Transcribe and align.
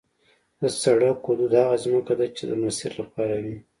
د 0.61 0.63
سړک 0.81 1.17
حدود 1.27 1.51
هغه 1.61 1.77
ځمکه 1.83 2.13
ده 2.19 2.27
چې 2.35 2.43
د 2.49 2.51
مسیر 2.63 2.91
لپاره 3.01 3.35
وي 3.43 3.57